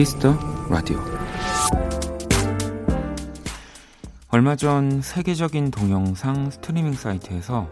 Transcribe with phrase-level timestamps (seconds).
[0.00, 0.34] Kiss the
[0.70, 0.98] radio
[4.28, 7.68] 얼마 전 세계적인 동영상 스트리밍 사이트에서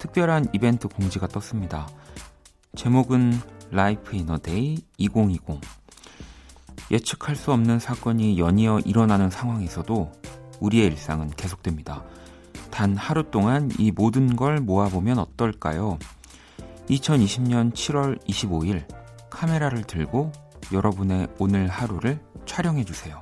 [0.00, 1.86] 특별한 이벤트 공지가 떴습니다.
[2.74, 3.32] 제목은
[3.70, 5.60] Life in a Day 2020
[6.90, 10.10] 예측할 수 없는 사건이 연이어 일어나는 상황에서도
[10.58, 12.02] 우리의 일상은 계속됩니다.
[12.72, 16.00] 단 하루 동안 이 모든 걸 모아보면 어떨까요?
[16.90, 18.84] 2020년 7월 25일
[19.30, 20.32] 카메라를 들고
[20.72, 23.20] 여러분의 오늘 하루를 촬영해 주세요.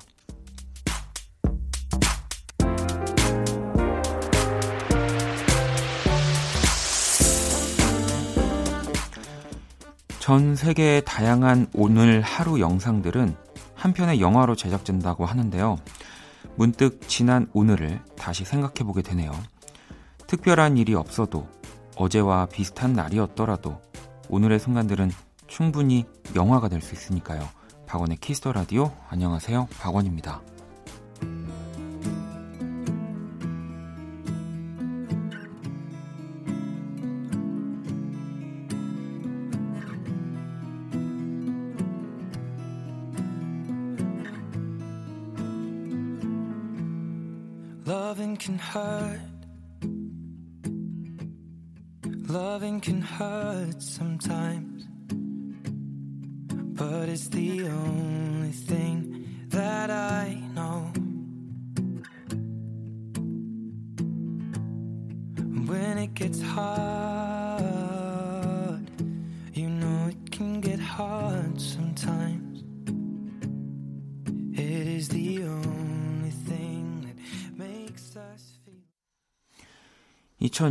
[10.18, 13.37] 전 세계의 다양한 오늘 하루 영상들은
[13.74, 15.79] 한 편의 영화로 제작된다고 하는데요.
[16.57, 19.30] 문득 지난 오늘을 다시 생각해 보게 되네요.
[20.26, 21.48] 특별한 일이 없어도
[21.95, 23.80] 어제와 비슷한 날이었더라도
[24.29, 25.13] 오늘의 순간들은
[25.46, 27.48] 충분히 영화가 될 수 있으니까요.
[27.86, 29.68] 박원의 Kiss the radio 안녕하세요.
[29.80, 30.42] 박원입니다.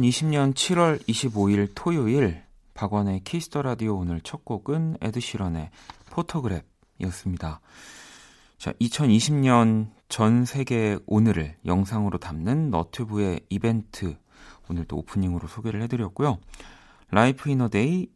[0.06, 2.44] 2020년 7월 25일 토요일
[2.74, 5.72] 박원의 Kiss the radio 오늘 첫 곡은 에드시런의
[6.10, 7.60] Photograph이었습니다.
[8.58, 14.18] 자, 2020년 전 세계 오늘을 영상으로 담는 너튜브의 이벤트
[14.70, 16.38] 오늘 또 오프닝으로 소개를 해드렸고요.
[17.10, 18.08] Life in a Day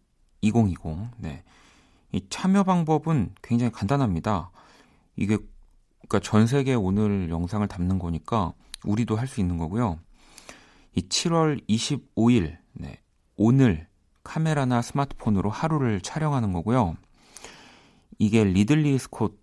[0.41, 1.11] 2020.
[1.17, 1.43] 네.
[2.11, 4.51] 이 참여 방법은 굉장히 간단합니다.
[5.15, 5.37] 이게
[6.07, 9.99] 그러니까 전 세계 오늘 영상을 담는 거니까 우리도 할 수 있는 거고요.
[10.95, 12.99] 이 7월 25일 네.
[13.35, 13.87] 오늘
[14.23, 16.97] 카메라나 스마트폰으로 하루를 촬영하는 거고요.
[18.17, 19.35] 이게 리들리 스콧이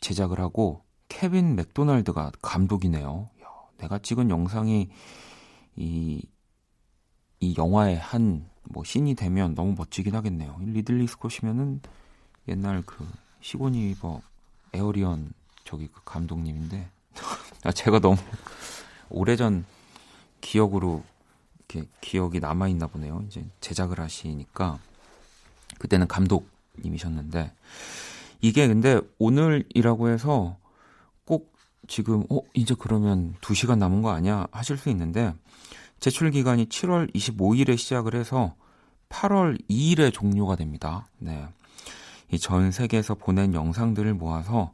[0.00, 3.30] 제작을 하고 케빈 맥도날드가 감독이네요.
[3.42, 3.46] 야,
[3.78, 4.88] 내가 찍은 영상이
[5.76, 6.22] 이,
[7.40, 10.56] 이 영화의 한 뭐 씬이 되면 너무 멋지긴 하겠네요.
[10.60, 11.80] 리들리 스콧이면은
[12.48, 13.06] 옛날 그
[13.40, 14.20] 시고니버
[14.72, 15.32] 에어리언
[15.64, 16.90] 저기 그 감독님인데
[17.64, 18.16] 아 제가 너무
[19.10, 19.64] 오래전
[20.44, 21.02] 기억으로
[21.58, 23.24] 이렇게 기억이 남아 있나 보네요.
[23.26, 24.78] 이제 제작을 하시니까
[25.78, 27.50] 그때는 감독님이셨는데
[28.42, 30.56] 이게 근데 오늘이라고 해서
[31.24, 31.52] 꼭
[31.88, 35.32] 지금 어 이제 그러면 2시간 남은 거 아니야 하실 수 있는데
[35.98, 38.54] 제출 기간이 7월 25일에 시작을 해서
[39.08, 41.08] 8월 2일에 종료가 됩니다.
[41.18, 41.46] 네.
[42.30, 44.72] 이 전 세계에서 보낸 영상들을 모아서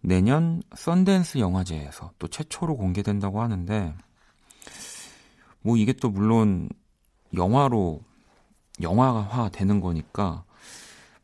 [0.00, 3.94] 내년 썬댄스 영화제에서 또 최초로 공개된다고 하는데
[5.62, 6.68] 뭐 이게 또 물론
[7.34, 8.00] 영화로
[8.80, 10.44] 영화화 되는 거니까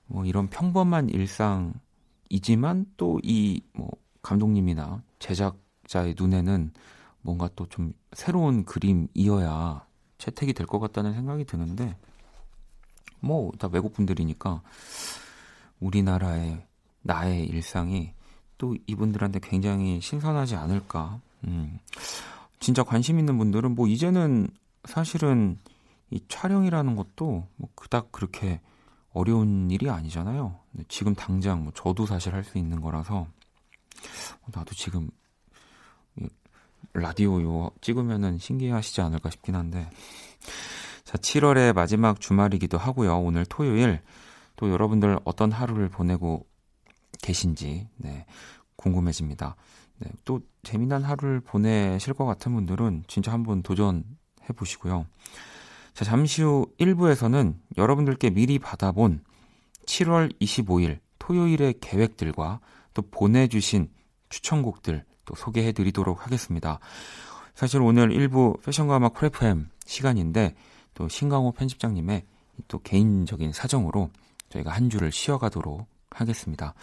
[0.07, 3.91] 뭐 이런 평범한 일상이지만 또 이 뭐
[4.23, 6.73] 감독님이나 제작자의 눈에는
[7.23, 9.87] 뭔가 또 좀 새로운 그림이어야
[10.19, 11.97] 채택이 될 것 같다는 생각이 드는데
[13.21, 14.63] 뭐 다 외국 분들이니까
[15.81, 16.67] 우리나라의
[17.03, 18.13] 나의 일상이
[18.59, 21.21] 또 이분들한테 굉장히 신선하지 않을까.
[21.45, 21.79] 음.
[22.65, 24.49] 진짜 관심 있는 분들은 뭐 이제는
[24.85, 25.59] 사실은
[26.09, 28.63] 이 촬영이라는 것도 뭐 그닥 그렇게
[29.13, 30.59] 어려운 일이 아니잖아요.
[30.89, 33.27] 지금 당장 뭐 저도 사실 할 수 있는 거라서
[34.47, 35.11] 나도 지금
[36.95, 39.91] 라디오 요 찍으면은 신기하시지 않을까 싶긴 한데
[41.05, 43.19] 자 7월의 마지막 주말이기도 하고요.
[43.19, 44.01] 오늘 토요일
[44.57, 46.47] 또 여러분들 어떤 하루를 보내고
[47.21, 48.25] 계신지 네,
[48.85, 49.57] 궁금해집니다.
[49.99, 54.05] 네, 또 재미난 하루를 보내실 것 같은 분들은 진짜 한번 도전해
[54.55, 55.07] 보시고요.
[55.95, 59.23] 자, 잠시 후 1부에서는 여러분들께 미리 받아본
[59.87, 62.61] 7월 25일 토요일의 계획들과
[62.93, 63.89] 또 보내주신
[64.29, 66.79] 추천곡들 또 소개해 드리도록 하겠습니다.
[67.55, 70.55] 사실 오늘 1부 패션과 음악 프레프엠 시간인데
[70.95, 72.25] 또 신강호 편집장님의
[72.69, 74.11] 또 개인적인 사정으로
[74.51, 76.75] 저희가 한 주를 쉬어가도록 하겠습니다.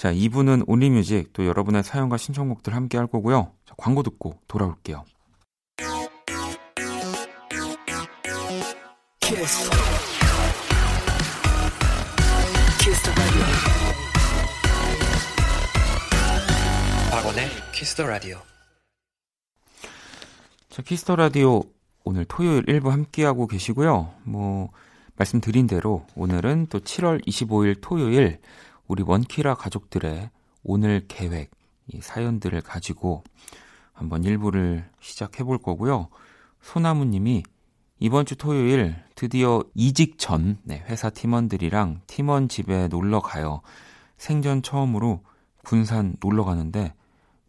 [0.00, 3.52] 자, 2부는 온리뮤직 또 여러분의 사연과 신청곡들 함께 할 거고요.
[3.66, 5.04] 자, 광고 듣고 돌아올게요.
[9.20, 9.70] 키스.
[12.80, 13.44] Kiss the radio.
[17.10, 18.38] 박원의 Kiss the radio.
[20.70, 21.64] 자, Kiss the radio
[22.04, 24.14] 오늘 토요일 1부 함께하고 계시고요.
[24.22, 24.70] 뭐
[25.16, 28.38] 말씀드린 대로 오늘은 또 7월 25일 토요일
[28.90, 30.30] 우리 원키라 가족들의
[30.64, 31.52] 오늘 계획
[31.86, 33.22] 이 사연들을 가지고
[33.92, 36.08] 한번 1부를 시작해 볼 거고요.
[36.60, 37.44] 소나무 님이
[38.00, 43.60] 이번 주 토요일 드디어 이직 전 네, 회사 팀원들이랑 팀원 집에 놀러 가요.
[44.16, 45.22] 생전 처음으로
[45.64, 46.92] 군산 놀러 가는데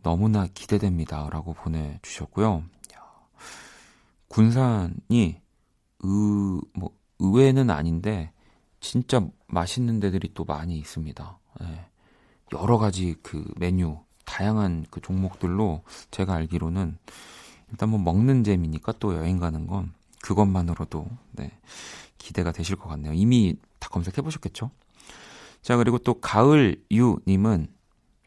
[0.04, 1.28] 너무나 기대됩니다.
[1.32, 2.66] 라고 보내주셨고요.
[4.28, 8.32] 군산이 의, 뭐, 의외는 아닌데
[8.82, 11.40] 진짜 맛있는 데들이 또 많이 있습니다.
[11.62, 11.86] 네.
[12.54, 16.98] 여러 가지 그 메뉴, 다양한 그 종목들로 제가 알기로는
[17.70, 21.52] 일단 뭐 먹는 재미니까 또 여행 가는 건 그것만으로도 네,
[22.18, 23.14] 기대가 되실 것 같네요.
[23.14, 24.72] 이미 다 검색해 보셨겠죠?
[25.62, 27.68] 자, 그리고 또 가을 유님은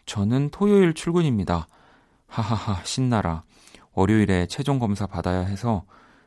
[0.07, 1.67] 저는 토요일 출근입니다.
[2.27, 3.43] 하하하, 신나라.
[3.93, 5.85] 월요일에 최종 검사 받아야 해서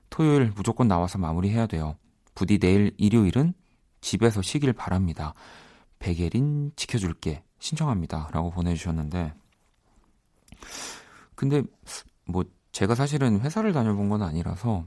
[0.10, 1.96] 토요일 무조건 나와서 마무리해야 돼요.
[2.34, 3.54] 부디 내일 일요일은
[4.02, 5.34] 집에서 쉬길 바랍니다.
[6.00, 7.44] 백예린 지켜줄게.
[7.60, 8.30] 신청합니다.
[8.32, 9.34] 라고 보내주셨는데.
[11.36, 11.64] 근데
[12.26, 14.86] 뭐 제가 사실은 회사를 다녀본 건 아니라서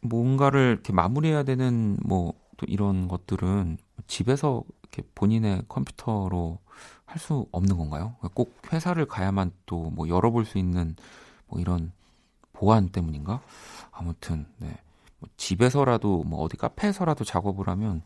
[0.00, 6.58] 뭔가를 이렇게 마무리해야 되는 뭐 또 이런 것들은 집에서 이렇게 본인의 컴퓨터로
[7.06, 8.16] 할 수 없는 건가요?
[8.34, 10.94] 꼭 회사를 가야만 또 뭐 열어볼 수 있는
[11.48, 11.90] 뭐 이런
[12.52, 13.40] 보안 때문인가?
[13.90, 14.76] 아무튼 네.
[15.20, 18.02] 뭐 집에서라도 뭐 어디 카페에서라도 작업을 하면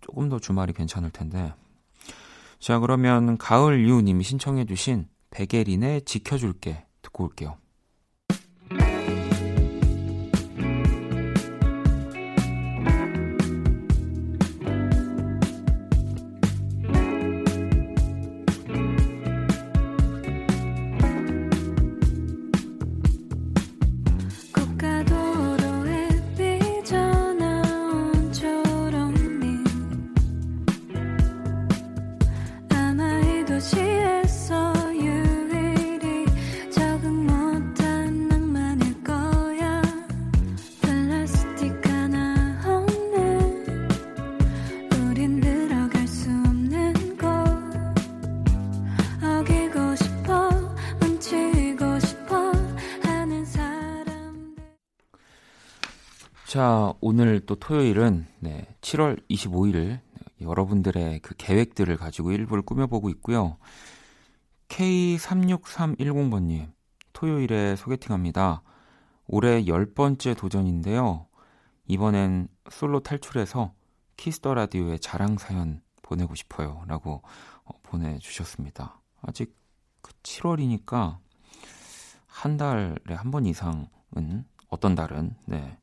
[0.00, 1.54] 조금 더 주말이 괜찮을 텐데.
[2.58, 7.56] 자 그러면 가을 유님이 신청해주신 백예린의 지켜줄게 듣고 올게요.
[57.46, 60.00] 또 토요일은 네, 7월 25일
[60.40, 63.56] 여러분들의 그 계획들을 가지고 일부를 꾸며보고 있고요.
[64.68, 66.72] K36310번님,
[67.12, 68.62] 토요일에 소개팅합니다.
[69.26, 71.26] 올해 열 번째 도전인데요.
[71.86, 73.72] 이번엔 솔로 탈출해서
[74.16, 76.82] Kiss the radio의 자랑 사연 보내고 싶어요.
[76.86, 77.22] 라고
[77.64, 79.00] 어, 보내주셨습니다.
[79.22, 79.56] 아직
[80.02, 81.18] 그 7월이니까
[82.26, 85.78] 한 달에 한 번 이상은 어떤 달은, 네.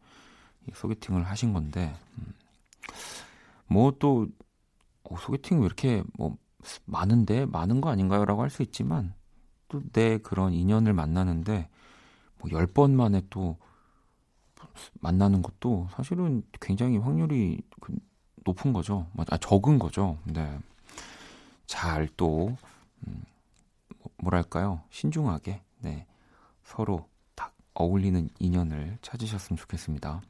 [0.73, 2.33] 소개팅을 하신 건데 음.
[3.67, 4.27] 뭐또
[5.03, 6.37] 어, 소개팅 왜 이렇게 뭐
[6.85, 9.13] 많은데 많은 거 아닌가요라고 할 수 있지만
[9.67, 11.69] 또 내 그런 인연을 만나는데
[12.39, 13.57] 뭐 10번 만에 또
[14.99, 17.95] 만나는 것도 사실은 굉장히 확률이 그
[18.45, 19.07] 높은 거죠.
[19.29, 20.17] 아, 적은 거죠.
[20.25, 20.59] 네.
[21.67, 22.55] 잘또
[23.07, 23.23] 음,
[24.17, 24.81] 뭐랄까요?
[24.89, 26.05] 신중하게 네.
[26.63, 30.21] 서로 딱 어울리는 인연을 찾으셨으면 좋겠습니다.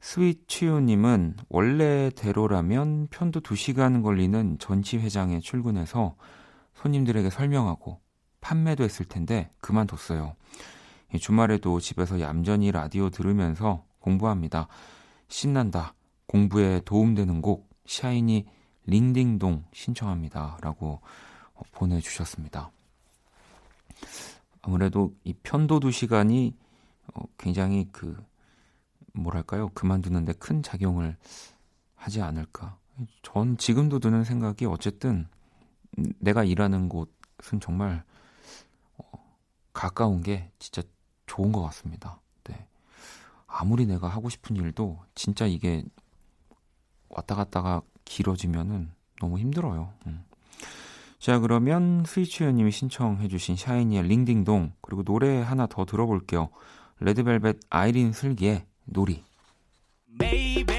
[0.00, 6.14] 스위치유님은 원래대로라면 편도 2시간 걸리는 전시회장에 출근해서
[6.74, 8.00] 손님들에게 설명하고
[8.40, 10.36] 판매도 했을 텐데 그만뒀어요.
[11.20, 14.68] 주말에도 집에서 얌전히 라디오 들으면서 공부합니다.
[15.28, 15.94] 신난다.
[16.26, 18.46] 공부에 도움되는 곡 샤이니
[18.86, 20.58] 링딩동 신청합니다.
[20.60, 21.00] 라고
[21.72, 22.70] 보내주셨습니다.
[24.62, 26.52] 아무래도 이 편도 2시간이
[27.14, 28.22] 어, 굉장히 그
[29.18, 31.16] 뭐랄까요 그만두는데 큰 작용을
[31.94, 32.78] 하지 않을까.
[33.22, 35.28] 전 지금도 드는 생각이 어쨌든
[36.18, 38.02] 내가 일하는 곳은 정말
[38.96, 39.04] 어,
[39.72, 40.82] 가까운 게 진짜
[41.26, 42.20] 좋은 것 같습니다.
[42.44, 42.66] 네.
[43.46, 45.84] 아무리 내가 하고 싶은 일도 진짜 이게
[47.08, 49.92] 왔다 갔다가 길어지면은 너무 힘들어요.
[50.06, 50.24] 음.
[51.18, 56.48] 자, 그러면 스위치연님이 신청해주신 샤이니의 링딩동, 그리고 노래 하나 더 들어볼게요.
[57.00, 59.22] 레드벨벳 아이린 슬기의 놀이.
[60.18, 60.77] 짜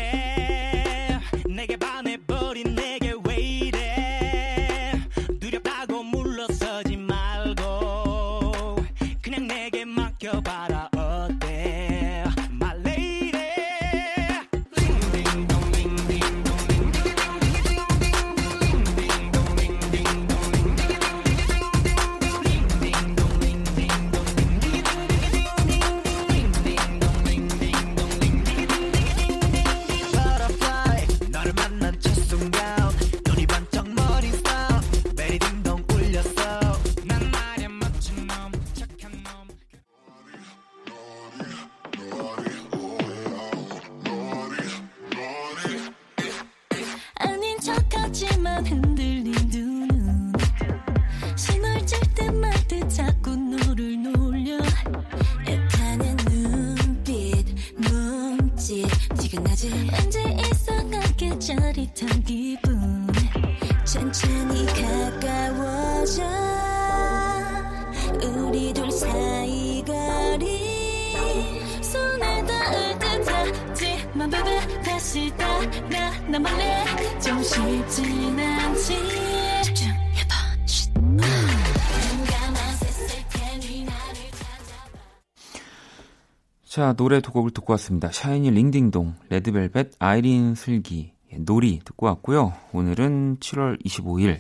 [86.79, 88.09] 자, 노래 두 곡을 듣고 왔습니다.
[88.09, 92.53] 샤이니 링딩동, 레드벨벳, 아이린 슬기, 예, 놀이 듣고 왔고요.
[92.71, 94.39] 오늘은 7월 25일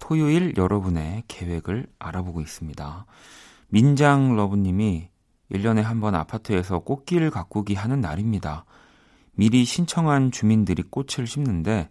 [0.00, 3.06] 토요일 여러분의 계획을 알아보고 있습니다.
[3.68, 5.08] 민장 러브님이
[5.52, 8.64] 1년에 한 번 아파트에서 꽃길 가꾸기 하는 날입니다.
[9.36, 11.90] 미리 신청한 주민들이 꽃을 심는데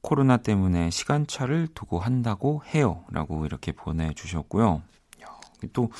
[0.00, 3.04] 코로나 때문에 시간차를 두고 한다고 해요.
[3.12, 4.82] 라고 이렇게 보내주셨고요.
[5.22, 5.26] 야,
[5.72, 5.92] 또,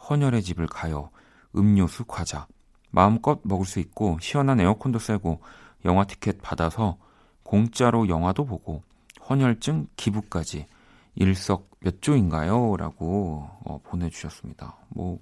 [0.09, 1.11] 헌혈의 집을 가요.
[1.57, 2.47] 음료수, 과자.
[2.91, 5.41] 마음껏 먹을 수 있고 시원한 에어컨도 쐬고
[5.85, 6.99] 영화 티켓 받아서
[7.43, 8.83] 공짜로 영화도 보고
[9.29, 10.67] 헌혈증 기부까지
[11.15, 12.77] 일석 몇 조인가요?
[12.77, 14.77] 라고 어, 보내주셨습니다.
[14.89, 15.19] 뭐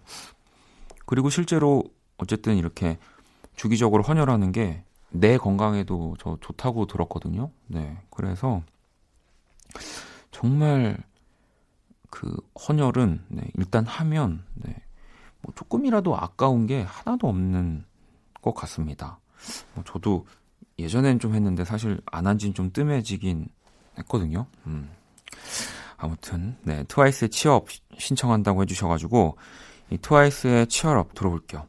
[1.10, 1.82] 그리고 실제로
[2.16, 2.98] 어쨌든 이렇게
[3.56, 7.50] 주기적으로 헌혈하는 게 내 건강에도 저 좋다고 들었거든요.
[7.66, 7.98] 네.
[8.10, 8.62] 그래서
[10.30, 10.96] 정말
[12.10, 12.36] 그
[12.68, 14.74] 헌혈은 네, 일단 하면 네,
[15.42, 17.84] 뭐 조금이라도 아까운 게 하나도 없는
[18.40, 19.18] 것 같습니다.
[19.74, 20.26] 뭐 저도
[20.78, 23.48] 예전엔 좀 했는데 사실 안 한 지는 좀 뜸해지긴
[23.98, 24.46] 했거든요.
[24.66, 24.90] 음.
[25.96, 27.66] 아무튼 네 트와이스의 치업
[27.98, 29.36] 신청한다고 해주셔가지고
[29.90, 31.66] 이 트와이스의 치얼업 들어볼게요.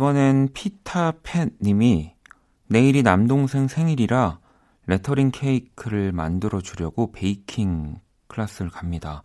[0.00, 2.14] 이번엔 피타팻님이
[2.68, 4.38] 내일이 남동생 생일이라
[4.86, 9.22] 레터링 케이크를 만들어 주려고 베이킹 클래스를 갑니다.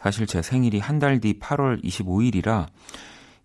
[0.00, 2.68] 사실 제 생일이 한 달 뒤 8월 25일이라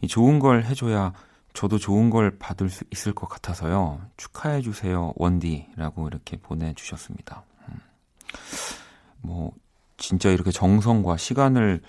[0.08, 1.12] 좋은 걸 해줘야
[1.52, 4.00] 저도 좋은 걸 받을 수 있을 것 같아서요.
[4.16, 7.44] 축하해 주세요, 원디라고 이렇게 보내주셨습니다.
[7.68, 7.76] 음.
[9.20, 9.52] 뭐
[9.98, 11.82] 진짜 이렇게 정성과 시간을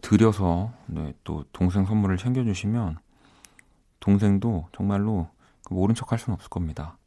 [0.00, 3.03] 들여서 네, 또 동생 선물을 챙겨주시면
[4.04, 5.28] 동생도 정말로
[5.70, 6.98] 모른 척 할 수는 없을 겁니다.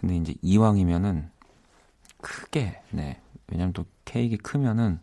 [0.00, 1.30] 근데 이제 이왕이면은
[2.22, 3.20] 크게, 네.
[3.46, 5.00] 왜냐면 또 케이크 크면은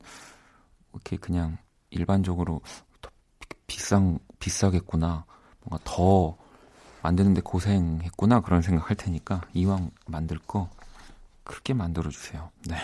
[0.91, 1.59] 이렇게 그냥
[1.91, 2.61] 일반적으로
[3.03, 3.11] 더
[3.67, 5.25] 비싼, 비싸겠구나.
[5.61, 6.35] 뭔가 더
[7.03, 8.41] 만드는데 고생했구나.
[8.41, 10.71] 그런 생각 할 테니까 이왕 만들 거
[11.43, 12.49] 크게 만들어 주세요.
[12.67, 12.77] 네.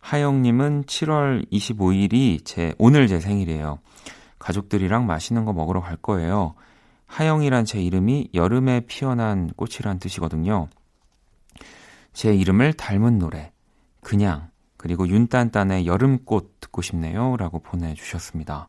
[0.00, 3.78] 하영님은 7월 25일이 제, 오늘 제 생일이에요.
[4.38, 6.54] 가족들이랑 맛있는 거 먹으러 갈 거예요.
[7.08, 10.68] 하영이란 제 이름이 여름에 피어난 꽃이란 뜻이거든요.
[12.12, 13.52] 제 이름을 닮은 노래,
[14.00, 17.36] 그냥, 그리고 윤딴딴의 여름꽃 듣고 싶네요.
[17.36, 18.68] 라고 보내주셨습니다.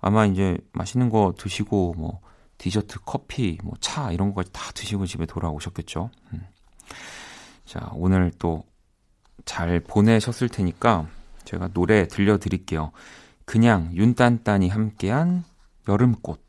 [0.00, 2.20] 아마 이제 맛있는 거 드시고, 뭐,
[2.58, 6.10] 디저트, 커피, 뭐, 차, 이런 거까지 다 드시고 집에 돌아오셨겠죠.
[6.32, 6.46] 음.
[7.64, 8.64] 자, 오늘 또
[9.44, 11.06] 잘 보내셨을 테니까
[11.44, 12.92] 제가 노래 들려드릴게요.
[13.44, 15.44] 그냥 윤딴딴이 함께한
[15.88, 16.43] 여름꽃.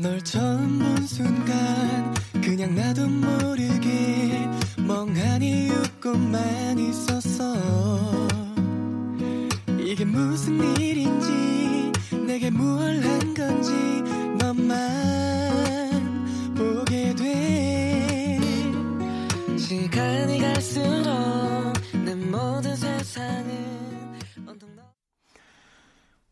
[0.00, 4.48] 널 처음 본 순간 그냥 나도 모르게
[4.86, 8.07] 멍하니 웃고만 있었어
[9.98, 11.90] 이게 무슨 일인지
[12.24, 13.72] 내게 무얼 한 건지
[14.38, 14.76] 너만
[16.54, 18.38] 보게 돼
[19.58, 21.72] 시간이 갈수록
[22.04, 24.20] 내 모든 세상은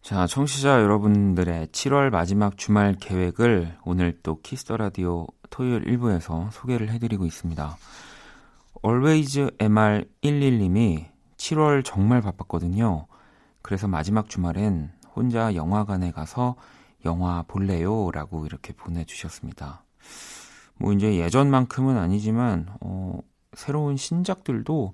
[0.00, 6.52] 자, 자, 청취자 여러분들의 7월 마지막 주말 계획을 오늘 또 Kiss the radio 토요일 1부에서
[6.52, 7.76] 소개를 해드리고 있습니다.
[8.84, 11.06] Always MR11님이
[11.36, 13.08] 7월 정말 바빴거든요.
[13.66, 16.54] 그래서 마지막 주말엔 혼자 영화관에 가서
[17.04, 18.12] 영화 볼래요?
[18.12, 19.82] 라고 이렇게 보내주셨습니다.
[20.76, 23.18] 뭐 이제 예전만큼은 아니지만, 어,
[23.54, 24.92] 새로운 신작들도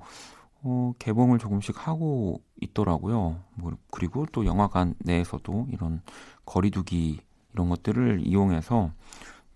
[0.63, 3.41] 어, 개봉을 조금씩 하고 있더라고요.
[3.57, 6.01] 뭐, 그리고 또 영화관 내에서도 이런
[6.47, 7.21] 거리두기
[7.53, 8.91] 이런 것들을 이용해서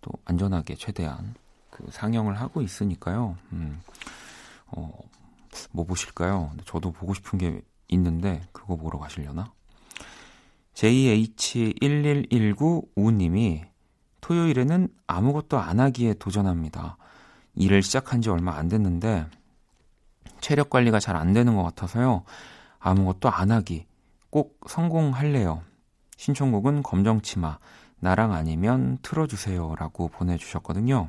[0.03, 1.35] 또 안전하게 최대한
[1.71, 3.39] 그 상영을 하고 있으니까요.
[3.53, 3.81] 음,
[4.67, 4.91] 어,
[5.73, 6.51] 뭐 보실까요?
[6.67, 9.53] 저도 보고 싶은 게 있는데 그거 보러 가시려나?
[10.75, 13.65] JH1119 우님이
[14.21, 16.97] 토요일에는 아무것도 안 하기에 도전합니다.
[17.55, 19.27] 일을 시작한 지 얼마 안 됐는데
[20.41, 22.25] 체력 관리가 잘 안 되는 것 같아서요.
[22.79, 23.87] 아무것도 안 하기
[24.31, 25.63] 꼭 성공할래요.
[26.17, 27.59] 신청곡은 검정치마
[28.01, 31.09] 나랑 아니면 틀어주세요라고 보내주셨거든요.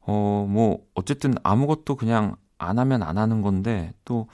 [0.00, 4.28] 어, 뭐 어쨌든 아무것도 그냥 안 하면 안 하는 건데 또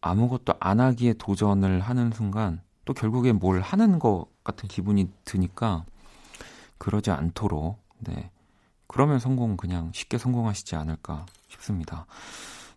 [0.00, 5.84] 아무것도 안 하기에 도전을 하는 순간 또 결국에 뭘 하는 것 같은 기분이 드니까
[6.78, 8.30] 그러지 않도록 네
[8.86, 12.06] 그러면 성공 그냥 쉽게 성공하시지 않을까 싶습니다.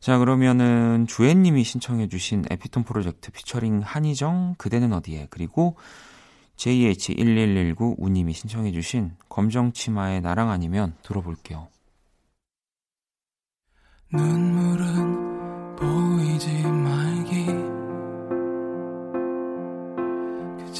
[0.01, 5.77] 자, 그러면은 주애님이 신청해주신 에피톤 프로젝트 피처링 한희정, 그대는 어디에, 그리고
[6.57, 11.67] JH1119 우님이 신청해주신 검정치마의 나랑 아니면 들어볼게요.
[14.11, 17.10] 눈물은 보이지 말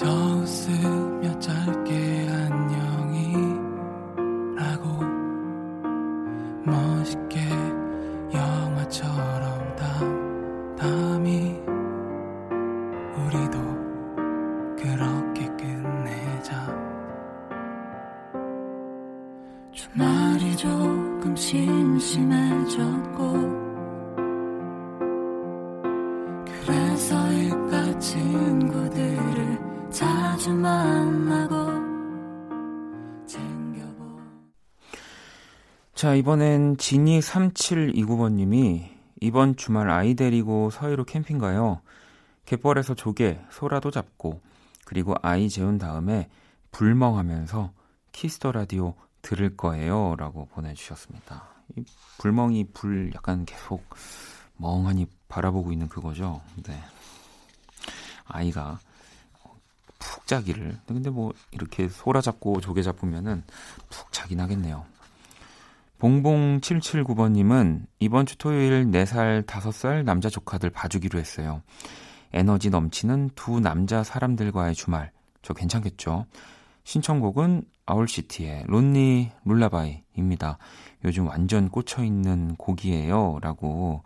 [0.09, 3.61] 웃으며 짧게 안녕이라고
[6.65, 7.39] 멋있게
[8.33, 11.61] 영화처럼 담담히
[13.15, 13.59] 우리도
[14.77, 16.67] 그렇게 끝내자.
[19.71, 23.10] 주말이 조금 심심해졌
[36.01, 41.79] 자, 이번엔 지니3729번님이 이번 주말 아이 데리고 서해로 캠핑 가요.
[42.45, 44.41] 갯벌에서 조개, 소라도 잡고,
[44.83, 46.27] 그리고 아이 재운 다음에
[46.71, 47.71] 불멍하면서
[48.13, 50.15] Kiss the radio 들을 거예요.
[50.17, 51.49] 라고 보내주셨습니다.
[51.75, 51.83] 이
[52.17, 53.83] 불멍이 불 약간 계속
[54.57, 56.41] 멍하니 바라보고 있는 그거죠.
[56.63, 56.81] 네.
[58.25, 58.79] 아이가
[59.99, 60.79] 푹 자기를.
[60.87, 63.43] 근데 뭐 이렇게 소라 잡고 조개 잡으면은
[63.91, 64.83] 푹 자긴 하겠네요.
[66.01, 71.61] 봉봉779번님은 이번 주 토요일 4살, 5살 남자 조카들 봐주기로 했어요.
[72.33, 75.11] 에너지 넘치는 두 남자 사람들과의 주말.
[75.43, 76.25] 저 괜찮겠죠?
[76.85, 80.57] 신청곡은 아울시티의 론니 룰라바이입니다.
[81.05, 83.37] 요즘 완전 꽂혀있는 곡이에요.
[83.39, 84.03] 라고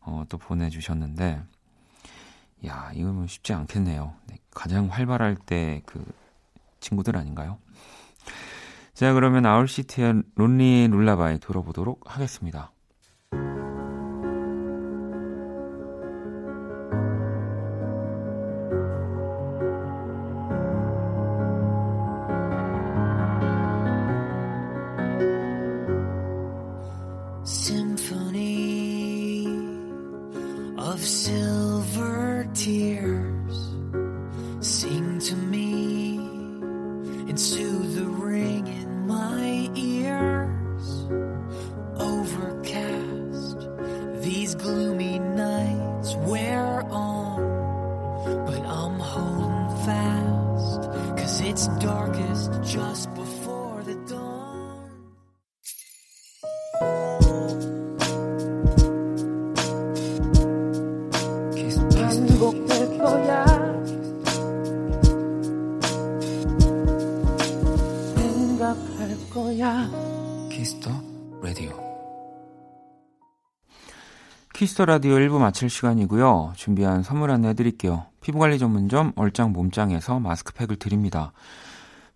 [0.00, 1.40] 어, 또 보내주셨는데,
[2.66, 4.12] 야, 이거 뭐 쉽지 않겠네요.
[4.26, 6.04] 네, 가장 활발할 때 그
[6.80, 7.58] 친구들 아닌가요?
[8.98, 12.72] 자, 그러면 아울시티의 론리 룰라바이 들어보도록 하겠습니다.
[27.44, 29.46] Symphony
[30.76, 33.17] of silver tears
[74.68, 76.52] Kiss the Radio 1부 마칠 시간이고요.
[76.54, 78.04] 준비한 선물 안내 해드릴게요.
[78.20, 81.32] 피부관리 전문점 얼짱 몸짱에서 마스크팩을 드립니다.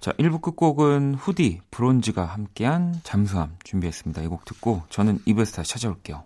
[0.01, 4.21] 자, 1부 끝곡은 후디, 브론즈가 함께한 잠수함 준비했습니다.
[4.21, 6.25] 이 곡 듣고 저는 2부에서 다시 찾아올게요.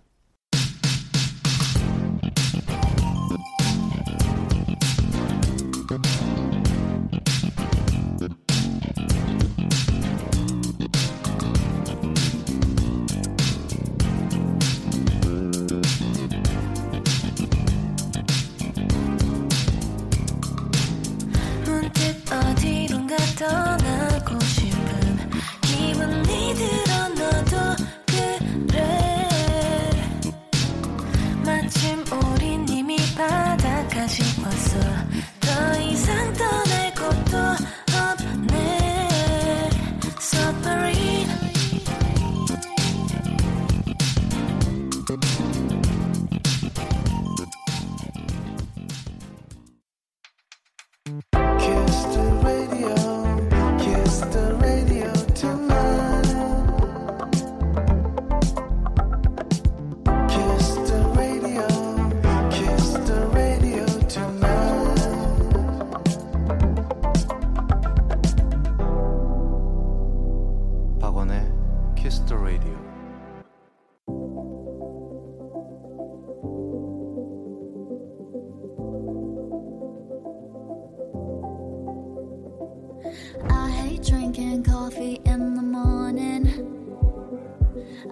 [84.37, 86.45] Drinking coffee in the morning.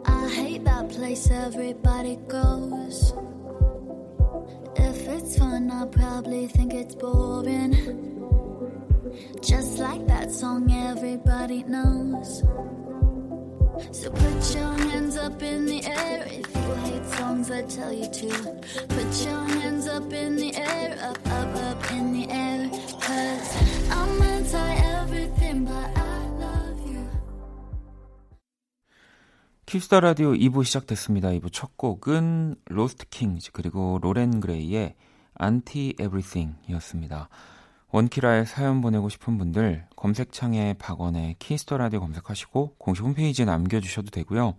[0.06, 3.14] I hate that place everybody goes.
[4.76, 7.74] If it's fun, I'll probably think it's boring.
[9.42, 12.40] Just like that song everybody knows.
[13.92, 18.10] So put your hands up in the air if you hate songs that tell you
[18.10, 18.30] to.
[18.88, 22.70] Put your hands up in the air, up, up, up in the air.
[23.00, 24.35] Cause I'm
[29.76, 31.28] Kiss the Radio 2부 시작됐습니다.
[31.32, 34.96] 2부 첫 곡은 Lost Kings 그리고 Loren Gray의
[35.34, 37.28] Anti-Everything이었습니다.
[37.92, 44.12] 원키라에 사연 보내고 싶은 분들 검색창에 박원의 Kiss the Radio 검색하시고 공식 홈페이지에 남겨 주셔도
[44.12, 44.54] 되고요.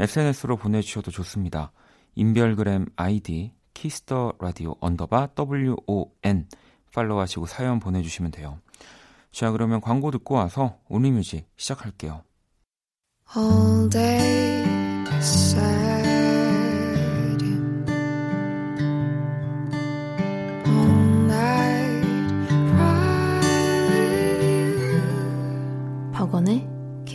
[0.00, 1.70] SNS로 보내 주셔도 좋습니다.
[2.16, 6.48] 인별그램 아이디 Kiss the Radio 언더바 WON
[6.92, 8.58] 팔로우하시고 사연 보내 주시면 돼요.
[9.30, 12.24] 자 그러면 광고 듣고 와서 온리 뮤직 시작할게요.
[13.36, 14.23] all day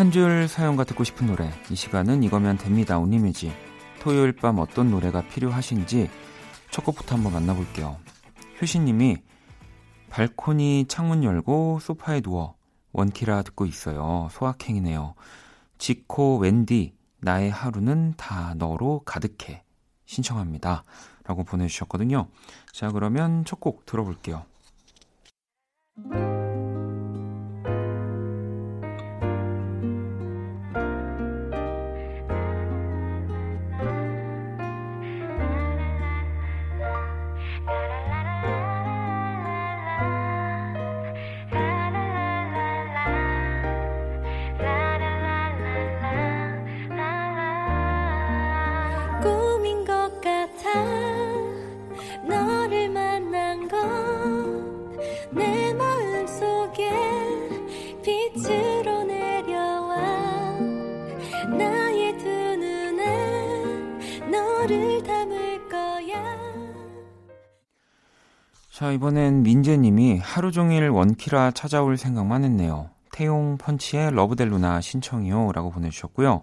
[0.00, 1.52] 한 줄 사연과 듣고 싶은 노래.
[1.70, 2.98] 이 시간은 이거면 됩니다.
[2.98, 3.52] Only Music.
[4.00, 6.08] 토요일 밤 어떤 노래가 필요하신지
[6.70, 7.98] 첫 곡부터 한번 만나볼게요.
[8.62, 9.18] 효신님이
[10.08, 12.54] 발코니 창문 열고 소파에 누워
[12.92, 14.28] 원키라 듣고 있어요.
[14.30, 15.16] 소확행이네요.
[15.76, 19.64] 지코 웬디 나의 하루는 다 너로 가득해
[20.06, 20.82] 신청합니다.
[21.24, 22.28] 라고 보내주셨거든요.
[22.72, 24.46] 자 그러면 첫 곡 들어볼게요.
[68.90, 72.90] 자 이번엔 민재님이 하루 종일 원키라 찾아올 생각만 했네요.
[73.12, 76.42] 태용 펀치의 러브델루나 신청이요 라고 보내주셨고요.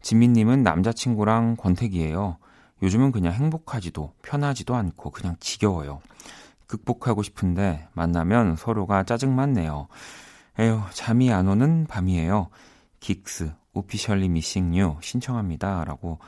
[0.00, 2.38] 지민님은 남자친구랑 권태기예요.
[2.82, 6.00] 요즘은 그냥 행복하지도 편하지도 않고 그냥 지겨워요.
[6.66, 9.88] 극복하고 싶은데 만나면 서로가 짜증만 내요.
[10.58, 12.48] 에휴 잠이 안 오는 밤이에요.
[13.00, 15.84] 긱스 오피셜리 미싱 유 신청합니다.
[15.84, 16.18] 라고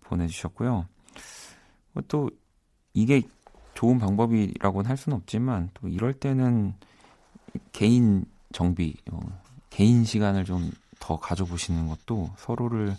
[0.00, 0.86] 보내주셨고요.
[1.92, 2.30] 뭐또
[2.94, 3.24] 이게
[3.76, 6.74] 좋은 방법이라고는 할 수는 없지만 또 이럴 때는
[7.70, 9.20] 개인 정비, 어,
[9.70, 12.96] 개인 시간을 좀 더 가져보시는 것도 서로를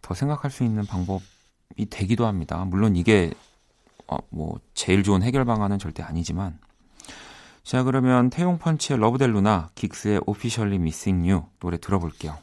[0.00, 2.64] 더 생각할 수 있는 방법이 되기도 합니다.
[2.64, 3.32] 물론 이게
[4.06, 6.58] 어, 뭐 제일 좋은 해결 방안은 절대 아니지만
[7.64, 12.38] 자 그러면 태용 펀치의 러브델 루나 긱스의 오피셜리 미싱 유 노래 들어볼게요.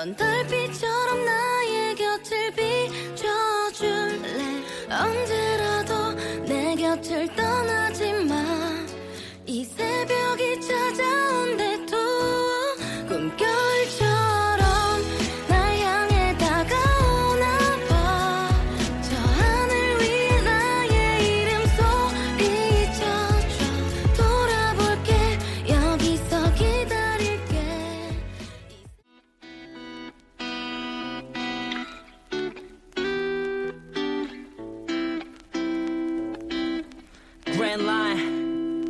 [0.00, 1.59] 넌 달빛처럼 나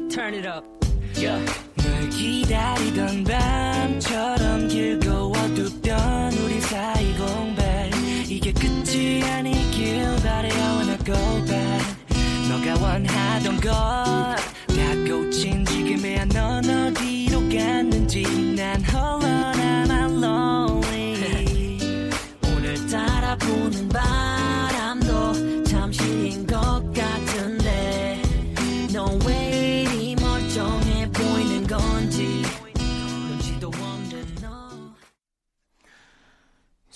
[0.09, 0.63] turn it up.
[1.15, 1.39] Yeah.
[1.77, 4.38] 널 기다리던 밤처럼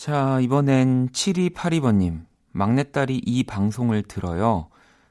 [0.05, 2.27] 자, 이번엔 7282번님.
[2.53, 4.69] 막내딸이 이 방송을 들어요.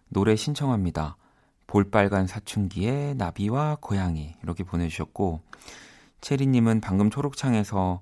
[0.08, 1.17] 노래 신청합니다.
[1.65, 4.36] 볼빨간 사춘기의 나비와 고양이.
[4.43, 5.41] 이렇게 보내주셨고,
[6.21, 8.01] 체리님은 방금 초록창에서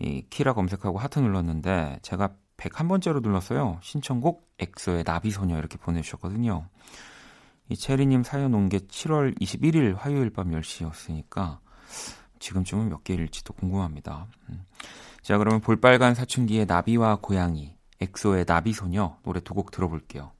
[0.00, 3.78] 이 키라 검색하고 하트 눌렀는데, 제가 101번째로 눌렀어요.
[3.80, 6.66] 신청곡 엑소의 나비소녀 이렇게 보내주셨거든요.
[7.68, 11.60] 이 체리님 사연 온 게 7월 21일 화요일 밤 10시였으니까,
[12.40, 14.26] 지금쯤은 몇 개일지도 궁금합니다.
[14.48, 14.64] 음.
[15.22, 20.32] 자, 그러면 볼빨간 사춘기의 나비와 고양이, 엑소의 나비소녀 노래 두 곡 들어볼게요.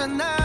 [0.00, 0.39] 따라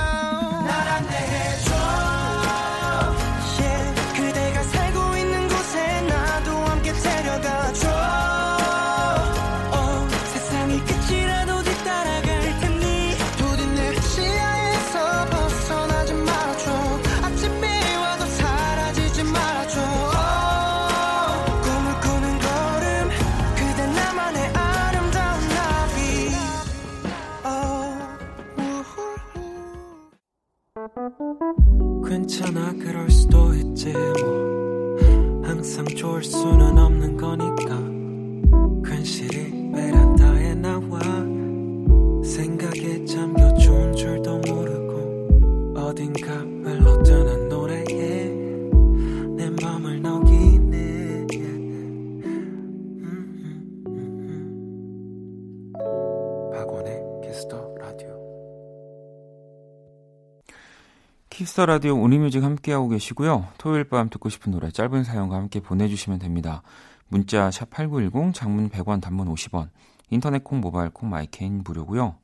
[61.56, 63.48] Kiss the Radio Only Music 함께하고 계시고요.
[63.58, 66.62] 토요일 밤 듣고 싶은 노래 짧은 사연과 함께 보내주시면 됩니다.
[67.08, 69.70] 문자 샵 8910 장문 100원 단문 50원
[70.10, 72.18] 인터넷 콩 모바일 콩 my K는 무료고요.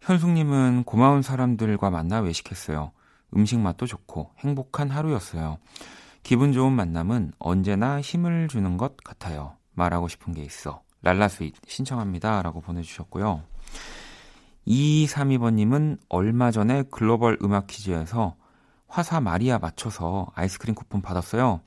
[0.00, 2.92] 현숙님은 고마운 사람들과 만나 외식했어요.
[3.36, 5.58] 음식 맛도 좋고 행복한 하루였어요.
[6.22, 9.58] 기분 좋은 만남은 언제나 힘을 주는 것 같아요.
[9.74, 10.80] 말하고 싶은 게 있어.
[11.02, 12.40] 랄라스윗 신청합니다.
[12.40, 13.42] 라고 보내주셨고요.
[14.66, 18.36] 2232번님은 얼마 전에 글로벌 음악 퀴즈에서
[18.86, 21.60] 화사 마리아 맞춰서 아이스크림 쿠폰 받았어요.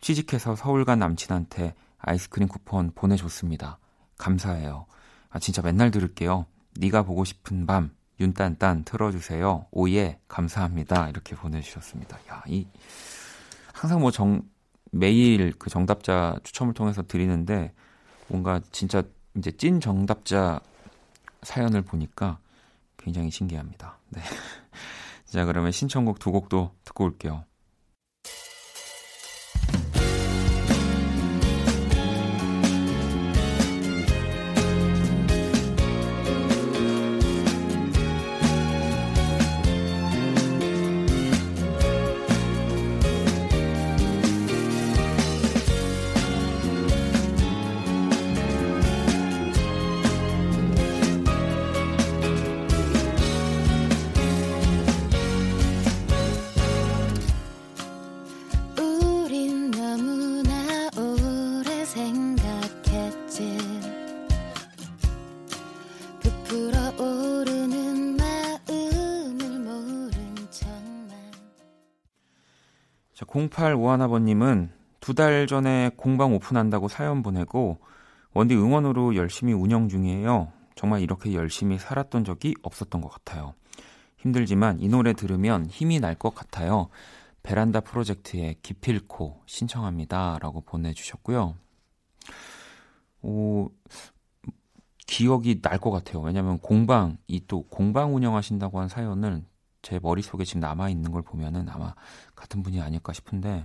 [0.00, 3.78] 취직해서 서울 간 남친한테 아이스크림 쿠폰 보내줬습니다.
[4.18, 4.86] 감사해요.
[5.30, 6.46] 아, 진짜 맨날 들을게요.
[6.78, 7.90] 네가 보고 싶은 밤
[8.20, 9.66] 윤딴딴 틀어주세요.
[9.72, 11.08] 오예 감사합니다.
[11.08, 12.18] 이렇게 보내주셨습니다.
[12.30, 12.66] 야, 이
[13.72, 14.42] 항상 뭐 정
[14.92, 17.72] 매일 그 정답자 추첨을 통해서 드리는데
[18.28, 19.02] 뭔가 진짜
[19.36, 20.60] 이제 찐 정답자
[21.42, 22.38] 사연을 보니까
[22.96, 23.98] 굉장히 신기합니다.
[24.10, 24.20] 네.
[25.26, 27.44] 자, 그러면 신청곡 두 곡도 듣고 올게요.
[73.50, 77.78] 0851아버님은 두 달 전에 공방 오픈한다고 사연 보내고
[78.34, 80.52] 원디 응원으로 열심히 운영 중이에요.
[80.74, 83.54] 정말 이렇게 열심히 살았던 적이 없었던 것 같아요.
[84.18, 86.88] 힘들지만 이 노래 들으면 힘이 날 것 같아요.
[87.42, 90.38] 베란다 프로젝트의 기필코 신청합니다.
[90.40, 91.56] 라고 보내주셨고요.
[93.22, 93.70] 오,
[95.06, 96.20] 기억이 날 것 같아요.
[96.22, 99.44] 왜냐면 공방, 이 또 공방 운영하신다고 한 사연을
[99.82, 101.94] 제 머릿속에 지금 남아있는 걸 보면은 아마
[102.42, 103.64] 같은 분이 아닐까 싶은데,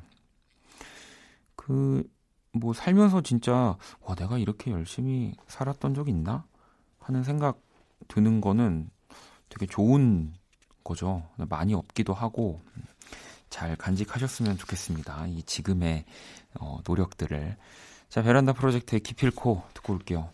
[1.56, 2.08] 그,
[2.52, 6.46] 뭐 살면서 진짜, 와, 내가 이렇게 열심히 살았던 적 있나?
[7.00, 7.60] 하는 생각
[8.08, 8.90] 드는 거는
[9.50, 10.34] 되게 좋은
[10.84, 11.28] 거죠.
[11.50, 12.62] 많이 없기도 하고,
[13.50, 15.28] 잘 간직하셨으면 좋겠습니다.
[15.28, 16.06] 이 지금의
[16.60, 17.58] 어, 노력들을.
[18.10, 20.30] 자, 베란다 프로젝트의 기필코 듣고 올게요.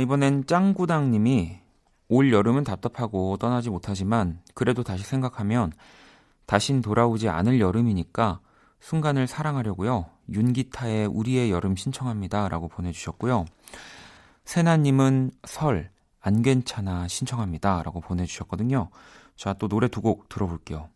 [0.00, 1.58] 이번엔 짱구당님이
[2.08, 5.72] 올 여름은 답답하고 떠나지 못하지만 그래도 다시 생각하면
[6.46, 8.40] 다신 돌아오지 않을 여름이니까
[8.80, 10.06] 순간을 사랑하려고요.
[10.32, 12.48] 윤기타의 우리의 여름 신청합니다.
[12.48, 13.44] 라고 보내주셨고요.
[14.44, 17.82] 세나님은 설, 안 괜찮아 신청합니다.
[17.82, 18.90] 라고 보내주셨거든요.
[19.36, 20.88] 자, 또 노래 두 곡 들어볼게요.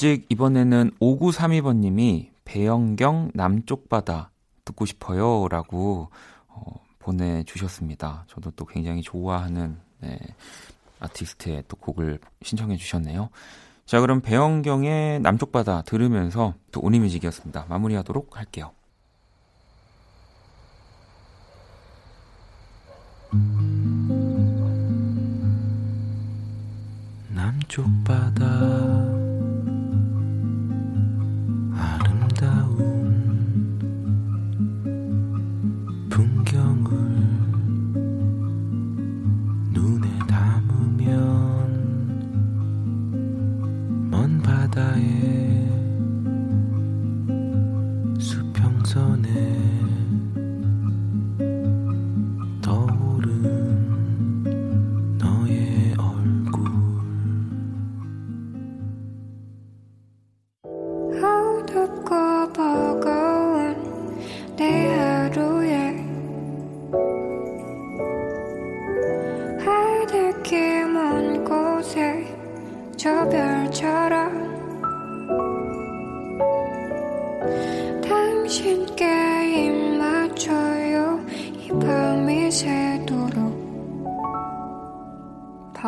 [0.00, 4.30] 뮤직 이번에는 5932번님이 배영경 남쪽 바다
[4.64, 6.08] 듣고 싶어요 라고
[6.48, 8.24] 어, 보내주셨습니다.
[8.26, 10.18] 저도 또 굉장히 좋아하는 네,
[11.00, 13.28] 아티스트의 또 곡을 신청해 주셨네요.
[13.84, 17.66] 자, 그럼 배영경의 남쪽 바다 들으면서 또 온리뮤직이었습니다.
[17.68, 18.72] 마무리하도록 할게요.
[27.28, 28.69] 남쪽 바다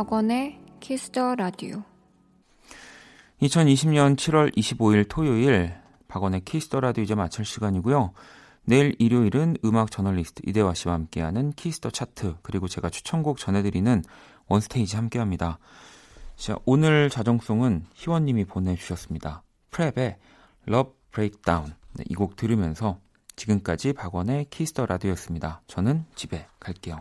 [0.03, 1.84] 박원의 Kiss the Radio
[3.40, 5.76] 2020년 7월 25일 토요일
[6.09, 8.12] 박원의 Kiss the Radio 이제 마칠 시간이고요.
[8.64, 14.03] 내일 일요일은 음악 저널리스트 이대화 씨와 함께하는 Kiss the Chart 그리고 제가 추천곡 전해드리는
[14.48, 15.61] One Stage 함께합니다.
[16.34, 19.44] 자, 오늘 자정송은 희원님이 보내주셨습니다.
[19.70, 20.16] PREP의
[20.66, 22.98] Love Breaks Down 네, 이곡 들으면서
[23.36, 25.62] 지금까지 박원의 Kiss the Radio였습니다.
[25.68, 27.00] 저는 집에 갈게요.